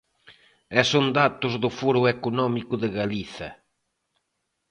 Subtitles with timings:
[0.79, 3.49] E son datos do Foro Económico de Galiza.